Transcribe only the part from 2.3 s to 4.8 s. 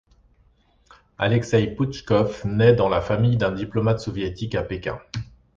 naît dans la famille d'un diplomate soviétique à